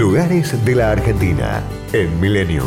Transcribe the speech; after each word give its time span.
Lugares 0.00 0.64
de 0.64 0.74
la 0.74 0.92
Argentina 0.92 1.62
en 1.92 2.18
Millennium. 2.22 2.66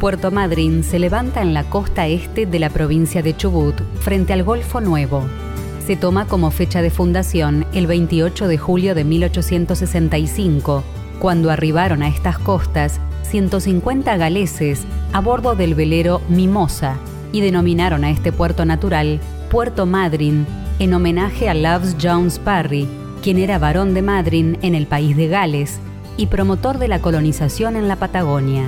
Puerto 0.00 0.32
Madryn 0.32 0.82
se 0.82 0.98
levanta 0.98 1.40
en 1.40 1.54
la 1.54 1.62
costa 1.62 2.08
este 2.08 2.44
de 2.44 2.58
la 2.58 2.68
provincia 2.68 3.22
de 3.22 3.36
Chubut, 3.36 3.76
frente 4.00 4.32
al 4.32 4.42
Golfo 4.42 4.80
Nuevo. 4.80 5.22
Se 5.86 5.94
toma 5.94 6.26
como 6.26 6.50
fecha 6.50 6.82
de 6.82 6.90
fundación 6.90 7.64
el 7.74 7.86
28 7.86 8.48
de 8.48 8.58
julio 8.58 8.96
de 8.96 9.04
1865, 9.04 10.82
cuando 11.20 11.52
arribaron 11.52 12.02
a 12.02 12.08
estas 12.08 12.36
costas 12.40 12.98
150 13.30 14.16
galeses 14.16 14.82
a 15.12 15.20
bordo 15.20 15.54
del 15.54 15.76
velero 15.76 16.20
Mimosa 16.28 16.96
y 17.30 17.40
denominaron 17.40 18.02
a 18.02 18.10
este 18.10 18.32
puerto 18.32 18.64
natural 18.64 19.20
Puerto 19.48 19.86
Madryn 19.86 20.44
en 20.80 20.92
homenaje 20.92 21.48
a 21.48 21.54
Loves 21.54 21.96
Jones 22.02 22.40
Parry, 22.40 22.88
quien 23.24 23.38
era 23.38 23.58
varón 23.58 23.94
de 23.94 24.02
Madryn 24.02 24.58
en 24.60 24.74
el 24.74 24.86
país 24.86 25.16
de 25.16 25.28
Gales 25.28 25.78
y 26.18 26.26
promotor 26.26 26.76
de 26.76 26.88
la 26.88 26.98
colonización 26.98 27.74
en 27.74 27.88
la 27.88 27.96
Patagonia. 27.96 28.64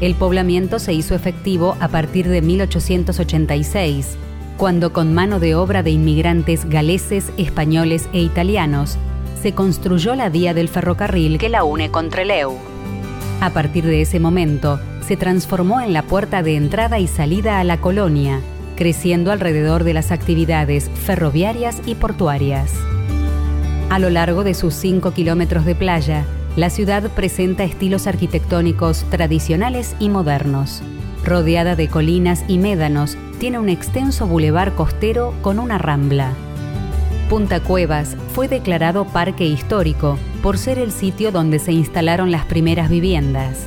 El 0.00 0.14
poblamiento 0.14 0.78
se 0.78 0.94
hizo 0.94 1.14
efectivo 1.14 1.76
a 1.78 1.88
partir 1.88 2.28
de 2.28 2.40
1886, 2.40 4.16
cuando 4.56 4.94
con 4.94 5.12
mano 5.12 5.38
de 5.38 5.54
obra 5.54 5.82
de 5.82 5.90
inmigrantes 5.90 6.64
galeses, 6.64 7.30
españoles 7.36 8.08
e 8.14 8.22
italianos, 8.22 8.96
se 9.42 9.52
construyó 9.52 10.14
la 10.14 10.30
vía 10.30 10.54
del 10.54 10.70
ferrocarril 10.70 11.36
que 11.36 11.50
la 11.50 11.62
une 11.62 11.90
con 11.90 12.08
Trelew. 12.08 12.56
A 13.42 13.50
partir 13.50 13.84
de 13.84 14.00
ese 14.00 14.18
momento, 14.18 14.80
se 15.06 15.18
transformó 15.18 15.82
en 15.82 15.92
la 15.92 16.04
puerta 16.04 16.42
de 16.42 16.56
entrada 16.56 17.00
y 17.00 17.06
salida 17.06 17.60
a 17.60 17.64
la 17.64 17.82
colonia, 17.82 18.40
creciendo 18.76 19.30
alrededor 19.30 19.84
de 19.84 19.92
las 19.92 20.10
actividades 20.10 20.88
ferroviarias 20.94 21.82
y 21.84 21.96
portuarias. 21.96 22.72
A 23.92 23.98
lo 23.98 24.08
largo 24.08 24.42
de 24.42 24.54
sus 24.54 24.72
5 24.72 25.10
kilómetros 25.10 25.66
de 25.66 25.74
playa, 25.74 26.24
la 26.56 26.70
ciudad 26.70 27.10
presenta 27.10 27.64
estilos 27.64 28.06
arquitectónicos 28.06 29.04
tradicionales 29.10 29.94
y 29.98 30.08
modernos. 30.08 30.80
Rodeada 31.26 31.76
de 31.76 31.88
colinas 31.88 32.42
y 32.48 32.56
médanos, 32.56 33.18
tiene 33.38 33.58
un 33.58 33.68
extenso 33.68 34.26
bulevar 34.26 34.72
costero 34.76 35.34
con 35.42 35.58
una 35.58 35.76
rambla. 35.76 36.32
Punta 37.28 37.60
Cuevas 37.60 38.16
fue 38.32 38.48
declarado 38.48 39.04
parque 39.04 39.44
histórico 39.44 40.18
por 40.42 40.56
ser 40.56 40.78
el 40.78 40.90
sitio 40.90 41.30
donde 41.30 41.58
se 41.58 41.72
instalaron 41.72 42.30
las 42.30 42.46
primeras 42.46 42.88
viviendas. 42.88 43.66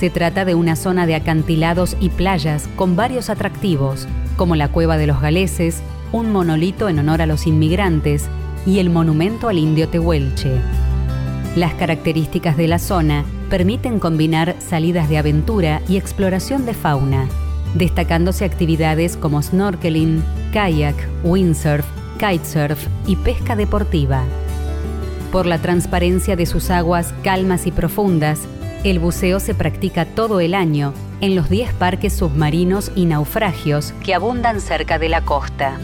Se 0.00 0.08
trata 0.08 0.46
de 0.46 0.54
una 0.54 0.74
zona 0.76 1.06
de 1.06 1.16
acantilados 1.16 1.98
y 2.00 2.08
playas 2.08 2.66
con 2.76 2.96
varios 2.96 3.28
atractivos, 3.28 4.08
como 4.38 4.56
la 4.56 4.68
Cueva 4.68 4.96
de 4.96 5.06
los 5.06 5.20
Galeses, 5.20 5.82
un 6.12 6.32
monolito 6.32 6.88
en 6.88 6.98
honor 6.98 7.20
a 7.20 7.26
los 7.26 7.46
inmigrantes 7.46 8.30
y 8.66 8.80
el 8.80 8.90
monumento 8.90 9.48
al 9.48 9.58
indio 9.58 9.88
Tehuelche. 9.88 10.60
Las 11.54 11.72
características 11.74 12.56
de 12.56 12.68
la 12.68 12.78
zona 12.78 13.24
permiten 13.48 13.98
combinar 13.98 14.56
salidas 14.58 15.08
de 15.08 15.18
aventura 15.18 15.80
y 15.88 15.96
exploración 15.96 16.66
de 16.66 16.74
fauna, 16.74 17.28
destacándose 17.74 18.44
actividades 18.44 19.16
como 19.16 19.40
snorkeling, 19.40 20.22
kayak, 20.52 20.96
windsurf, 21.24 21.86
kitesurf 22.18 22.86
y 23.06 23.16
pesca 23.16 23.56
deportiva. 23.56 24.24
Por 25.32 25.46
la 25.46 25.58
transparencia 25.58 26.36
de 26.36 26.46
sus 26.46 26.70
aguas 26.70 27.14
calmas 27.22 27.66
y 27.66 27.72
profundas, 27.72 28.40
el 28.84 28.98
buceo 28.98 29.40
se 29.40 29.54
practica 29.54 30.04
todo 30.04 30.40
el 30.40 30.54
año 30.54 30.92
en 31.20 31.34
los 31.34 31.48
10 31.48 31.72
parques 31.74 32.12
submarinos 32.12 32.92
y 32.94 33.06
naufragios 33.06 33.92
que 34.04 34.14
abundan 34.14 34.60
cerca 34.60 34.98
de 34.98 35.08
la 35.08 35.22
costa. 35.22 35.78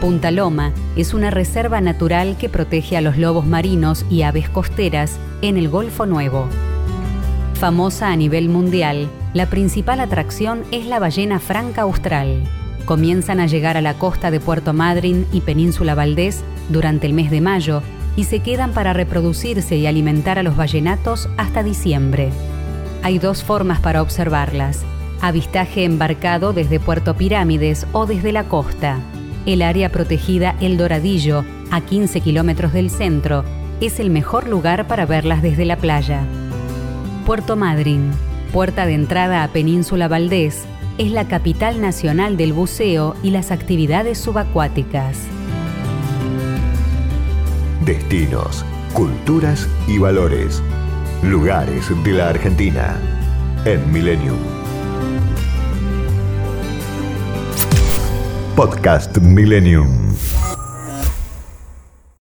Punta 0.00 0.30
Loma 0.30 0.72
es 0.96 1.12
una 1.12 1.30
reserva 1.30 1.82
natural 1.82 2.38
que 2.38 2.48
protege 2.48 2.96
a 2.96 3.02
los 3.02 3.18
lobos 3.18 3.44
marinos 3.44 4.06
y 4.08 4.22
aves 4.22 4.48
costeras 4.48 5.18
en 5.42 5.58
el 5.58 5.68
Golfo 5.68 6.06
Nuevo. 6.06 6.48
Famosa 7.54 8.10
a 8.10 8.16
nivel 8.16 8.48
mundial, 8.48 9.10
la 9.34 9.50
principal 9.50 10.00
atracción 10.00 10.62
es 10.72 10.86
la 10.86 11.00
ballena 11.00 11.38
franca 11.38 11.82
austral. 11.82 12.44
Comienzan 12.86 13.40
a 13.40 13.46
llegar 13.46 13.76
a 13.76 13.82
la 13.82 13.92
costa 13.98 14.30
de 14.30 14.40
Puerto 14.40 14.72
Madryn 14.72 15.26
y 15.32 15.42
Península 15.42 15.94
Valdés 15.94 16.42
durante 16.70 17.06
el 17.06 17.12
mes 17.12 17.30
de 17.30 17.42
mayo 17.42 17.82
y 18.16 18.24
se 18.24 18.40
quedan 18.40 18.72
para 18.72 18.94
reproducirse 18.94 19.76
y 19.76 19.86
alimentar 19.86 20.38
a 20.38 20.42
los 20.42 20.56
ballenatos 20.56 21.28
hasta 21.36 21.62
diciembre. 21.62 22.30
Hay 23.02 23.18
dos 23.18 23.44
formas 23.44 23.80
para 23.80 24.00
observarlas, 24.00 24.80
avistaje 25.20 25.84
embarcado 25.84 26.54
desde 26.54 26.80
Puerto 26.80 27.14
Pirámides 27.16 27.86
o 27.92 28.06
desde 28.06 28.32
la 28.32 28.44
costa. 28.44 28.98
El 29.46 29.62
área 29.62 29.90
protegida 29.90 30.54
El 30.60 30.76
Doradillo, 30.76 31.44
a 31.70 31.80
15 31.80 32.20
kilómetros 32.20 32.72
del 32.72 32.90
centro, 32.90 33.44
es 33.80 33.98
el 33.98 34.10
mejor 34.10 34.48
lugar 34.48 34.86
para 34.86 35.06
verlas 35.06 35.42
desde 35.42 35.64
la 35.64 35.76
playa. 35.76 36.22
Puerto 37.24 37.56
Madryn, 37.56 38.10
puerta 38.52 38.84
de 38.84 38.94
entrada 38.94 39.42
a 39.42 39.48
Península 39.48 40.08
Valdés, 40.08 40.64
es 40.98 41.10
la 41.10 41.26
capital 41.26 41.80
nacional 41.80 42.36
del 42.36 42.52
buceo 42.52 43.16
y 43.22 43.30
las 43.30 43.50
actividades 43.50 44.18
subacuáticas. 44.18 45.16
Destinos, 47.86 48.64
culturas 48.92 49.66
y 49.88 49.96
valores. 49.96 50.62
Lugares 51.22 51.90
de 52.04 52.12
la 52.12 52.28
Argentina 52.28 52.96
en 53.64 53.90
Millennium. 53.90 54.59
Podcast 58.56 59.20
Millennium. 59.22 60.16